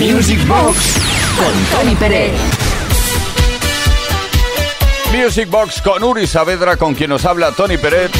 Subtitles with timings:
[0.00, 0.96] Music Box
[1.36, 2.32] con Tony Pérez.
[5.12, 8.12] Music Box con Uri Saavedra, con quien nos habla Tony Pérez,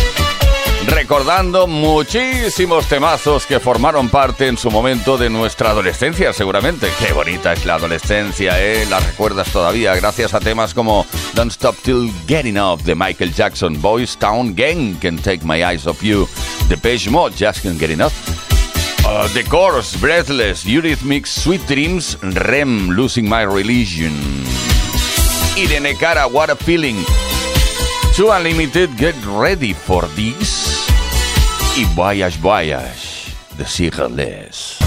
[0.89, 6.89] recordando muchísimos temazos que formaron parte en su momento de nuestra adolescencia, seguramente.
[6.99, 8.85] Qué bonita es la adolescencia, ¿eh?
[8.91, 13.81] La recuerdas todavía gracias a temas como Don't Stop Till Getting Up de Michael Jackson,
[13.81, 16.29] Boys Town Gang, Can Take My Eyes Off You,
[16.69, 18.38] The Page Mod, Just Can't Get Enough.
[19.09, 24.13] Uh, the Course, Breathless, Eurythmics, Sweet Dreams, REM, Losing My Religion.
[25.57, 27.01] Irene Cara, What a Feeling.
[28.13, 30.85] Too Unlimited, Get Ready for This.
[31.75, 34.78] Y Voyage Voyage, The Secretless.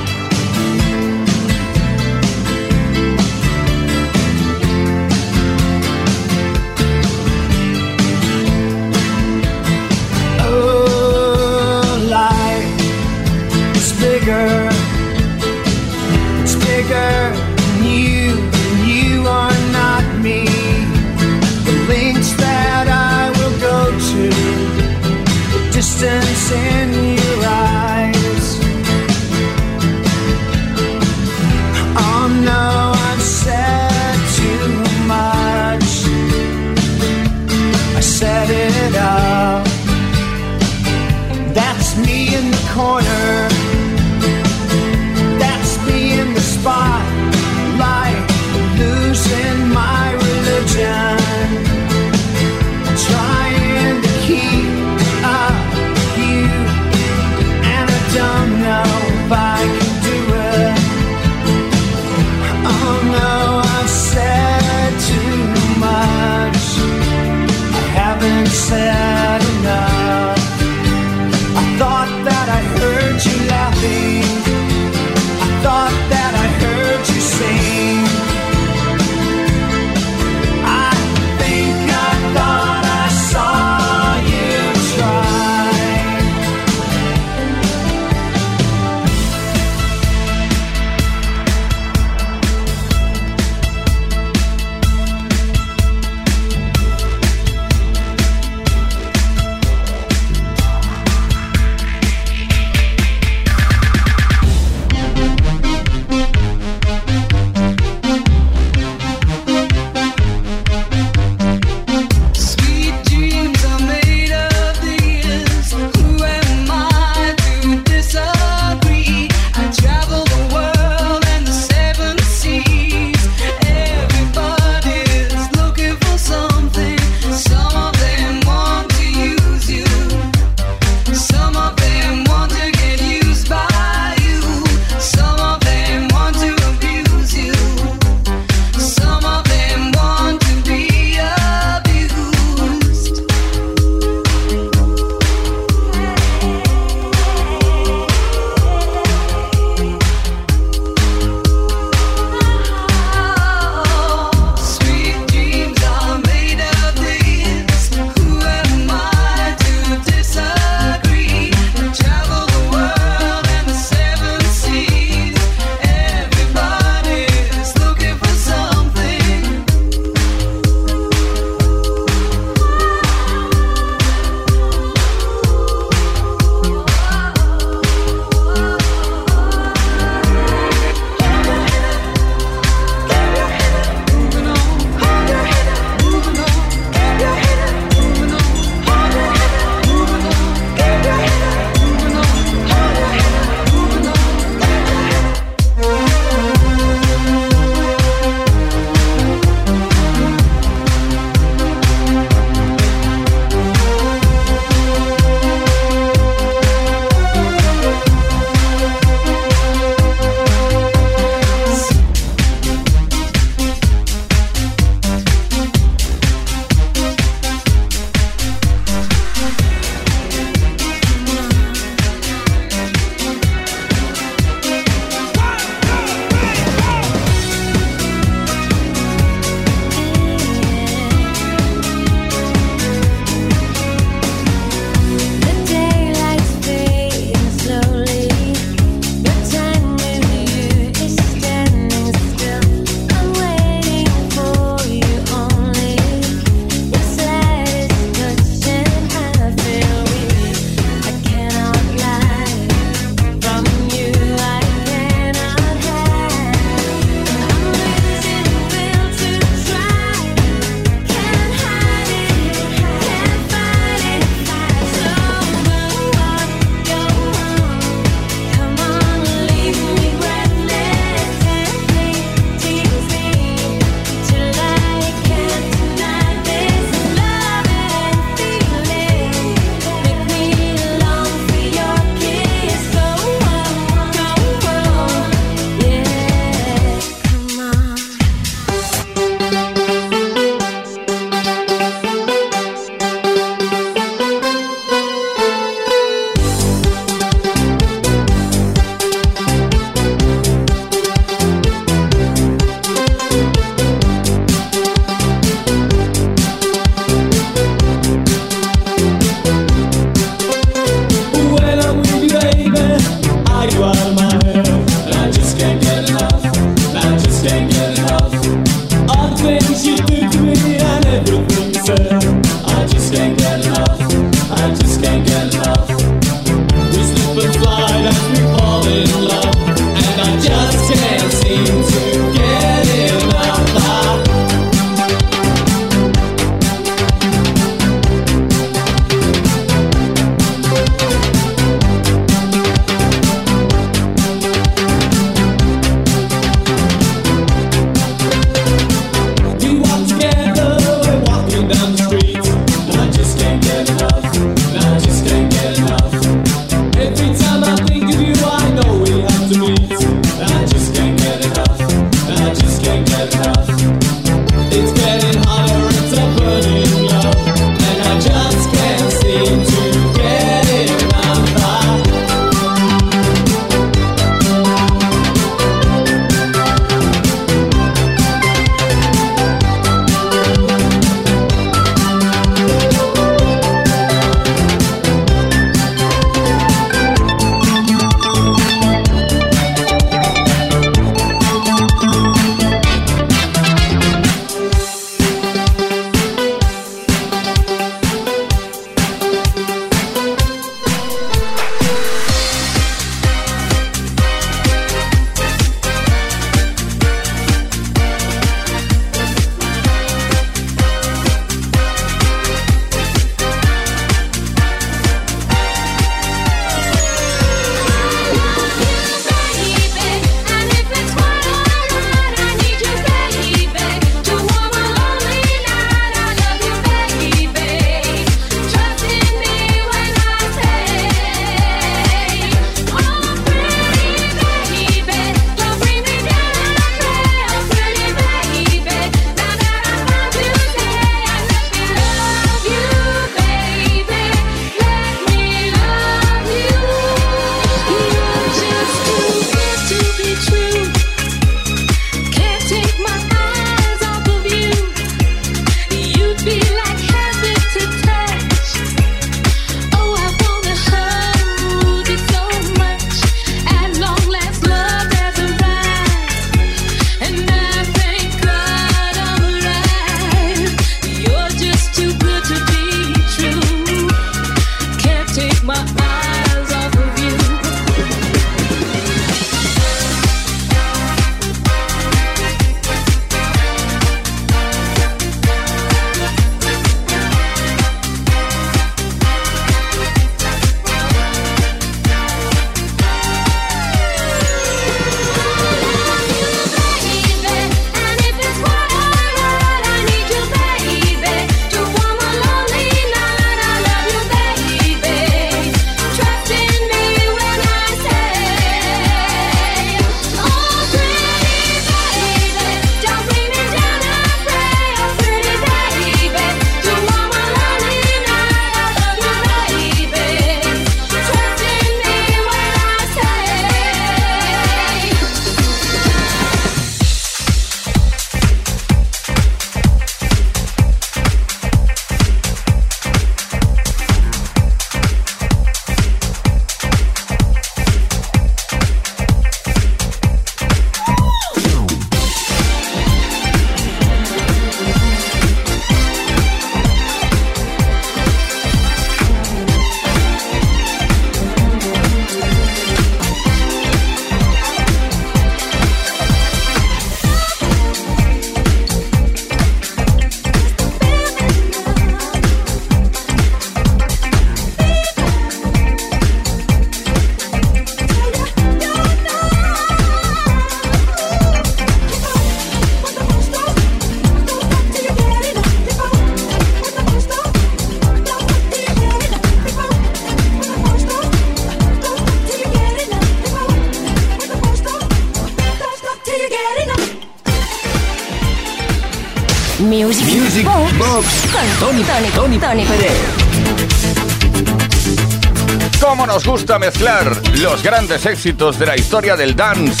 [596.62, 600.00] Gusta mezclar los grandes éxitos de la historia del dance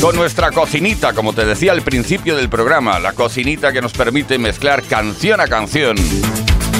[0.00, 4.38] con nuestra cocinita, como te decía al principio del programa, la cocinita que nos permite
[4.38, 5.96] mezclar canción a canción.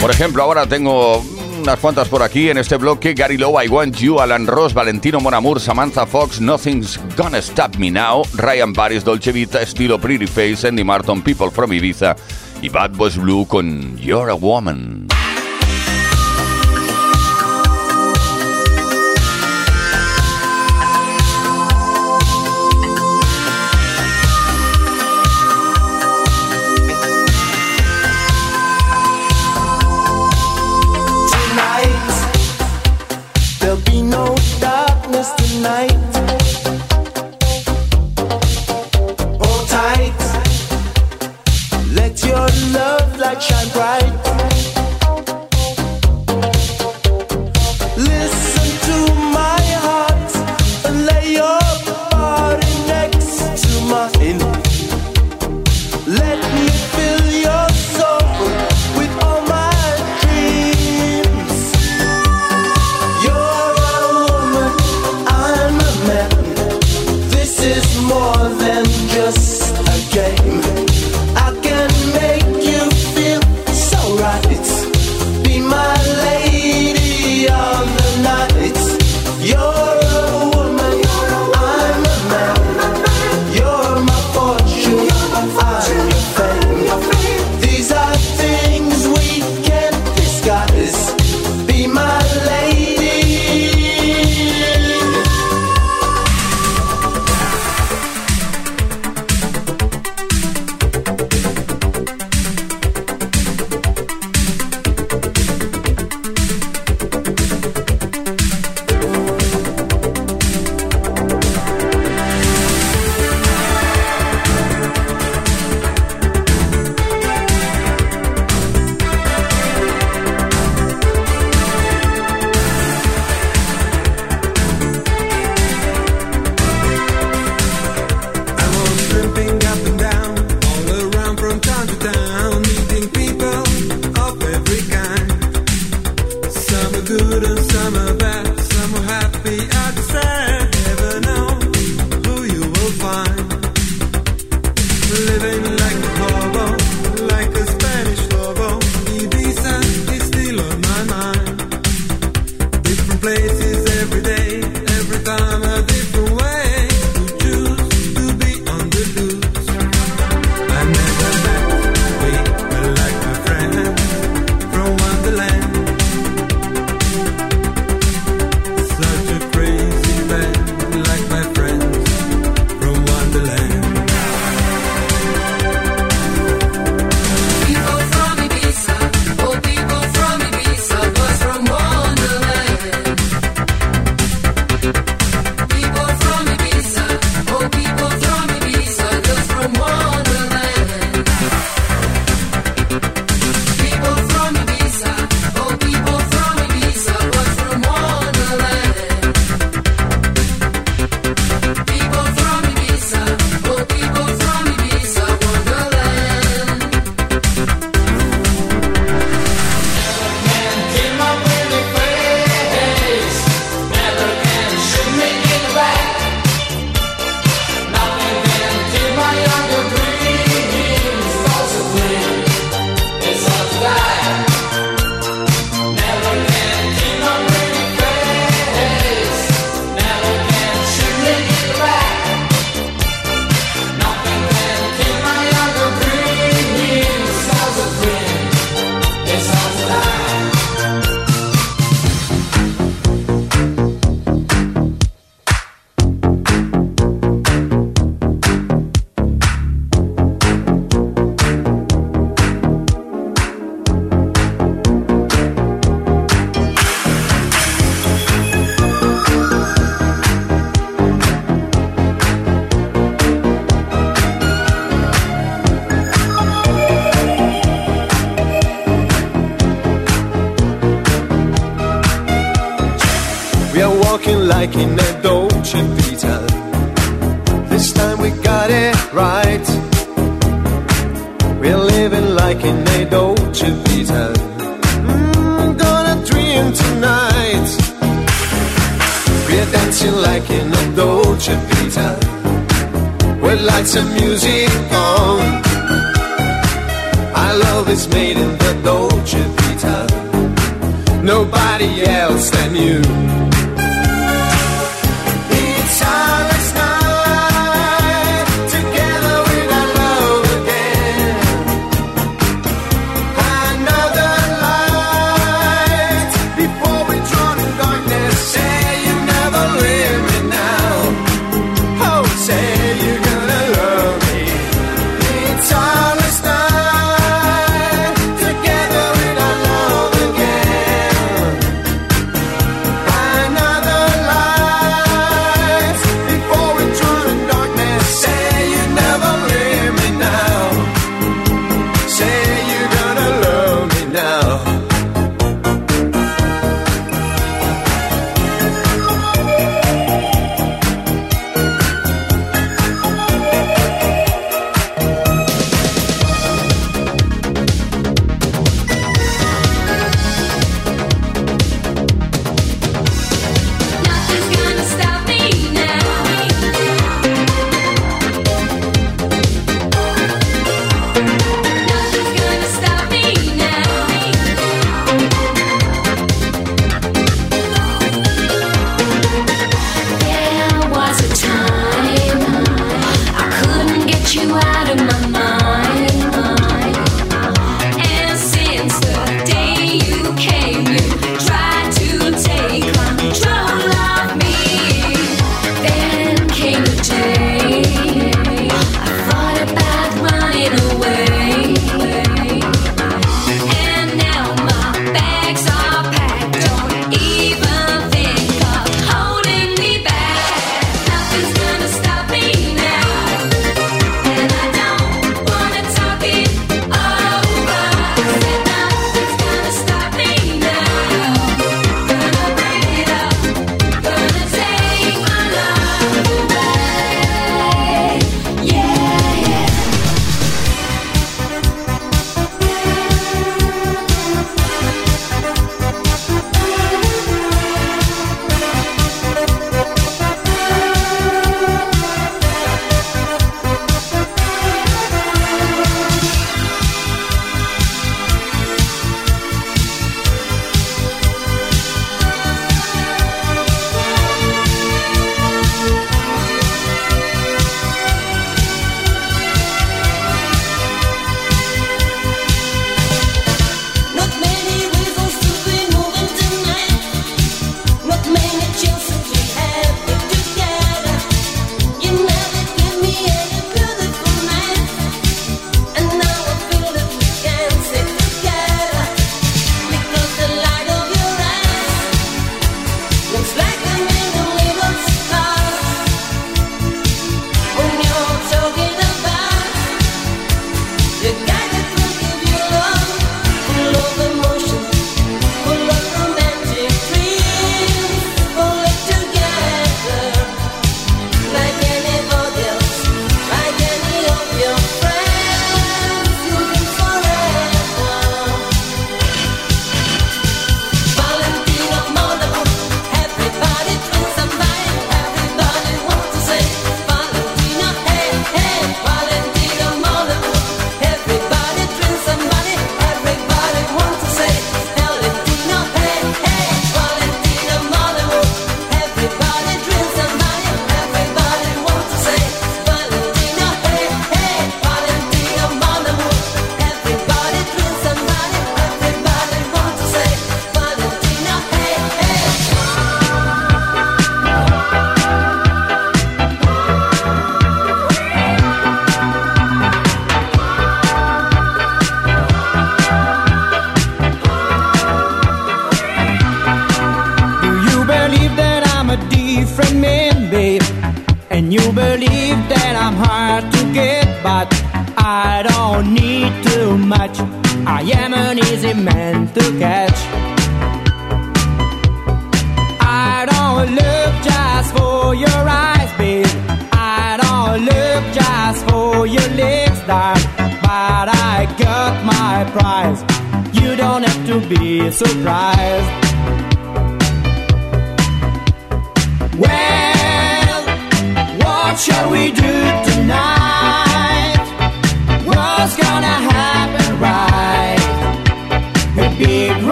[0.00, 1.18] Por ejemplo, ahora tengo
[1.60, 3.12] unas cuantas por aquí en este bloque.
[3.12, 7.90] Gary Lowe, I Want You, Alan Ross, Valentino Monamur, Samantha Fox, Nothing's Gonna Stop Me
[7.90, 12.16] Now, Ryan Paris, Dolce Vita, estilo Pretty Face, Andy Martin, People from Ibiza
[12.62, 15.03] y Bad Boys Blue con You're a Woman.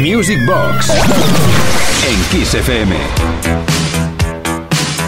[0.00, 2.96] Music Box en Kiss FM.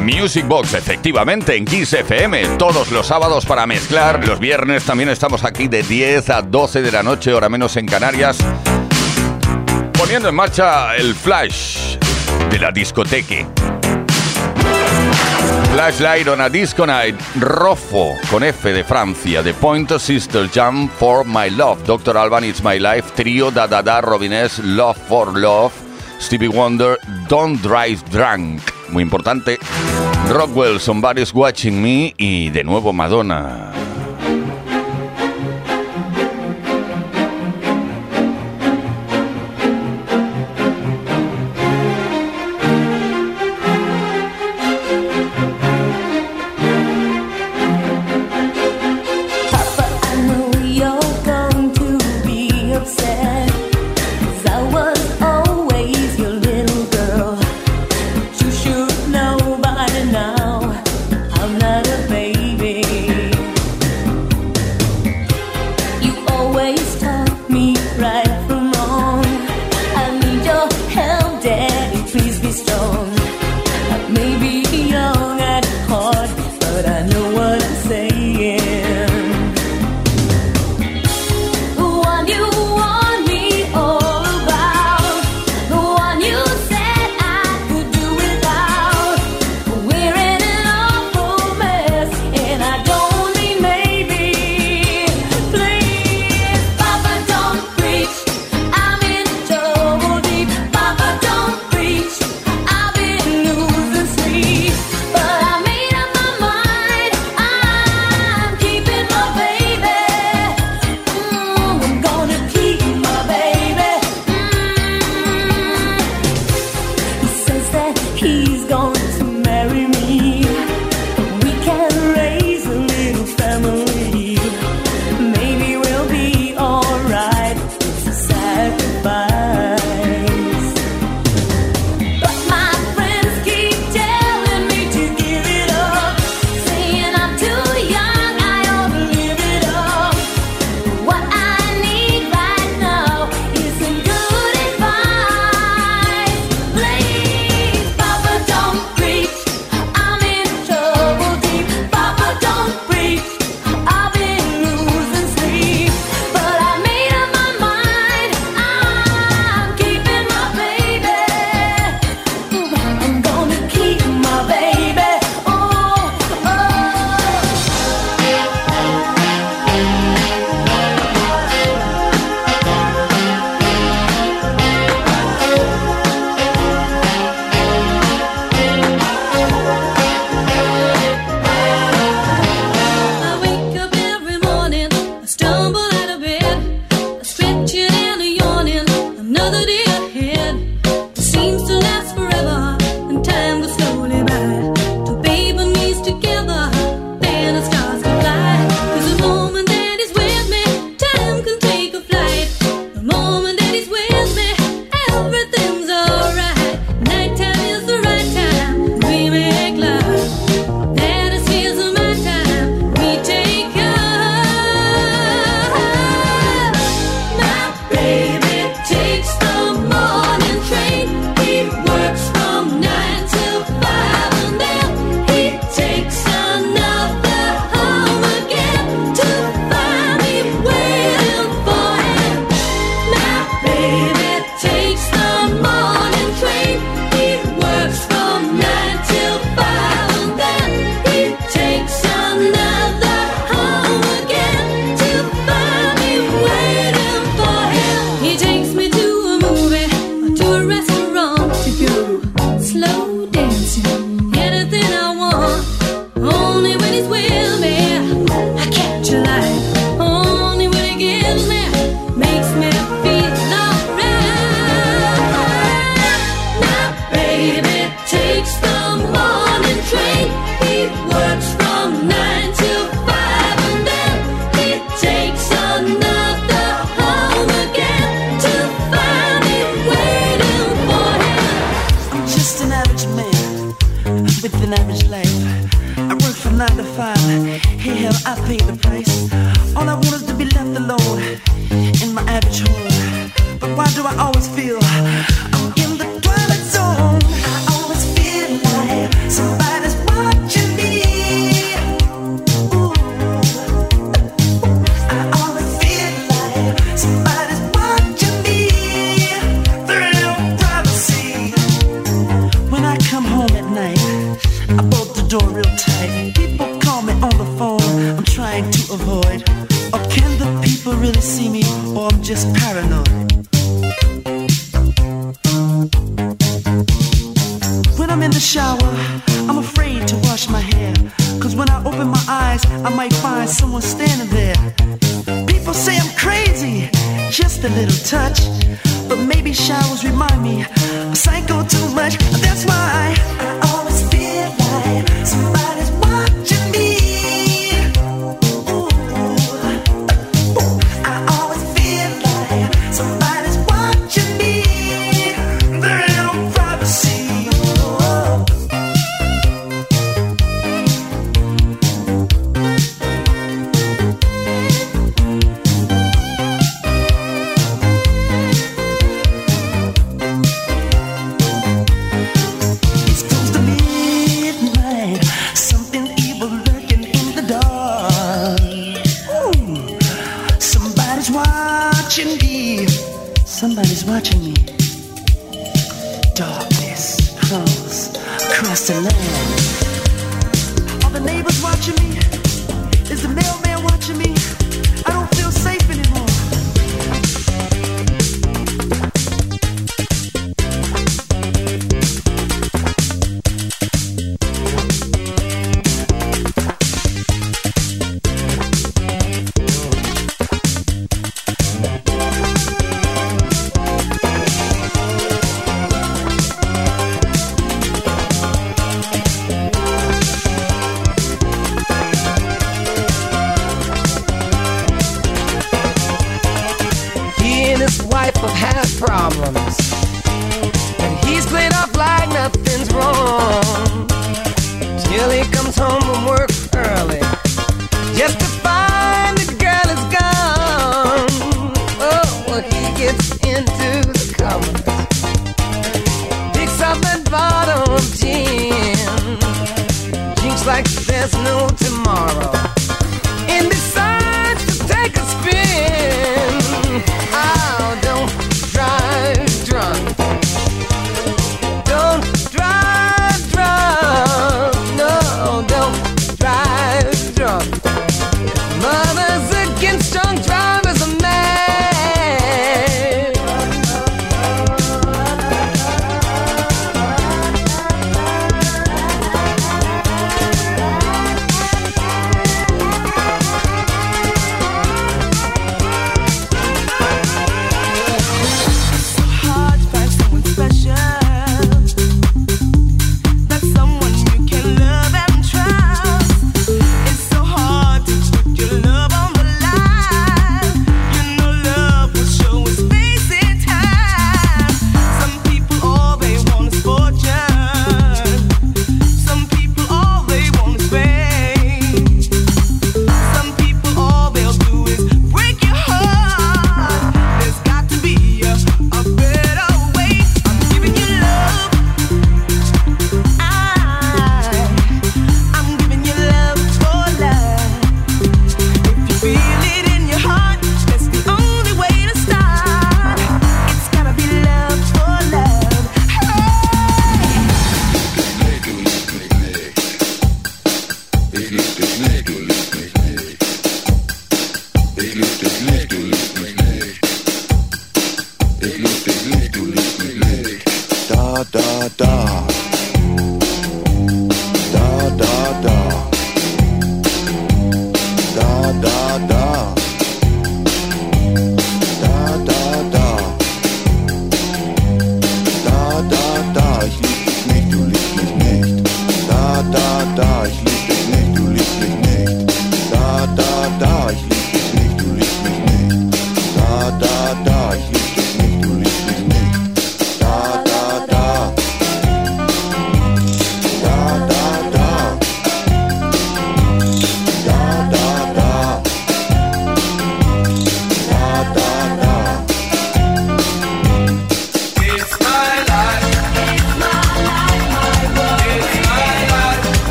[0.00, 5.44] Music Box, efectivamente, en Kiss FM, todos los sábados para mezclar, los viernes también estamos
[5.44, 8.38] aquí de 10 a 12 de la noche, hora menos en Canarias,
[9.92, 11.96] poniendo en marcha el flash
[12.50, 13.61] de la discoteca.
[15.72, 21.24] Flashlight on a Disco Night, Rofo, con F de Francia, The Pointer Sister, Jump for
[21.24, 22.14] My Love, Dr.
[22.14, 25.72] Alban, It's My Life, Trio, Da Da Da, Robinés, Love for Love,
[26.20, 29.58] Stevie Wonder, Don't Drive Drunk, muy importante,
[30.28, 33.91] Rockwell, Somebody's Watching Me y de nuevo Madonna.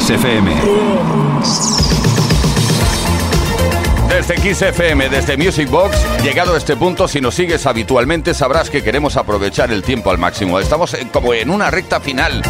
[0.00, 0.50] XFM.
[4.08, 8.82] Desde XFM, desde Music Box, llegado a este punto, si nos sigues habitualmente sabrás que
[8.82, 10.58] queremos aprovechar el tiempo al máximo.
[10.58, 12.42] Estamos eh, como en una recta final.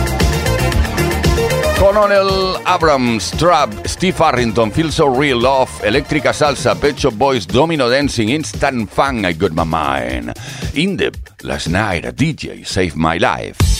[1.79, 8.29] Coronel Abrams, Trap, Steve Harrington, Feel So Real, Love, Eléctrica Salsa, Pecho Boys, Domino Dancing,
[8.29, 10.33] Instant Fun, I Got My Mind,
[10.75, 13.80] Indep, Last Night, a DJ, Save My Life.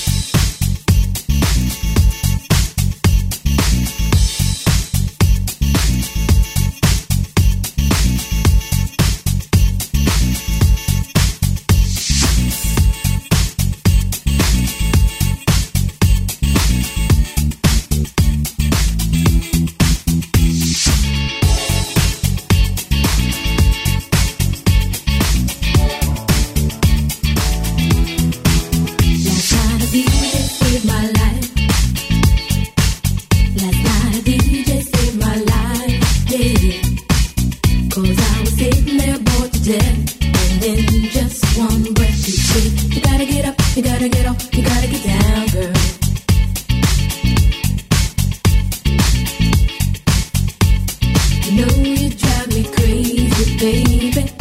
[51.77, 54.40] you drive me crazy, baby.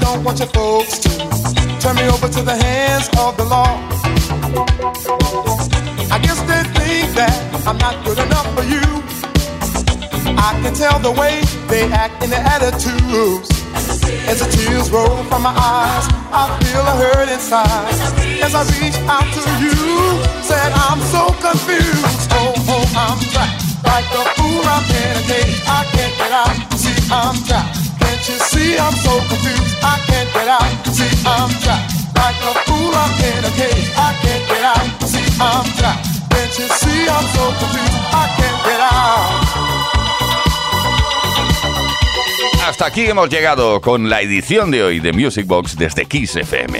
[0.00, 1.10] Don't want your folks to
[1.80, 3.76] turn me over to the hands of the law.
[6.10, 7.34] I guess they think that
[7.66, 8.82] I'm not good enough for you.
[10.36, 13.48] I can tell the way they act in their attitudes.
[14.26, 17.94] As the tears roll from my eyes, I feel a hurt inside.
[18.42, 19.76] As I reach out to you,
[20.42, 22.30] said I'm so confused.
[22.32, 23.70] Oh, oh, I'm trapped.
[23.84, 25.60] Like a fool, I'm in a cage.
[25.66, 26.78] I can't get out.
[26.78, 27.79] See, I'm trapped.
[42.66, 46.78] Hasta aquí hemos llegado con la edición de hoy de Music Box desde Kiss FM.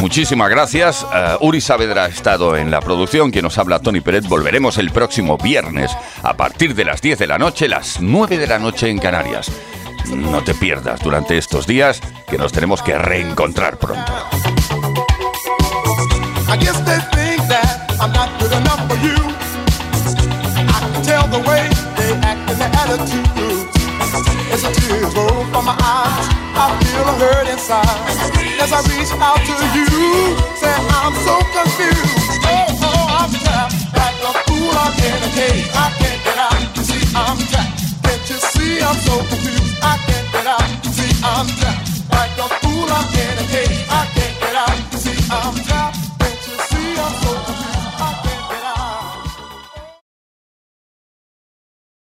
[0.00, 1.04] Muchísimas gracias.
[1.12, 4.26] Eh, Uri Saavedra ha estado en la producción, quien nos habla Tony Pérez.
[4.26, 5.90] Volveremos el próximo viernes
[6.22, 9.50] a partir de las 10 de la noche, las 9 de la noche en Canarias.
[10.06, 14.12] No te pierdas durante estos días que nos tenemos que reencontrar pronto.
[16.48, 19.16] I guess they think that I'm not good enough for you.
[20.68, 21.20] I can.
[24.52, 26.26] As the tears roll from my eyes,
[26.58, 27.86] I feel a hurt inside.
[28.60, 32.42] As I reach out to you, say I'm so confused.
[32.44, 35.50] Oh, oh, I'm trapped like a fool I'm in a.
[35.72, 37.69] I can't get out.
[41.22, 42.90] I'm trapped like a fool.
[42.90, 43.86] I'm.
[43.88, 44.94] I can't get out.
[44.94, 45.99] See, I'm trapped.